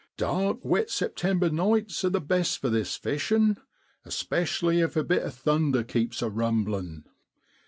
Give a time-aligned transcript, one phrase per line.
[0.17, 3.57] Dark, wet September nights are the best for this fishin',
[4.03, 7.03] especially if a bit of thunder keeps a rumblin'.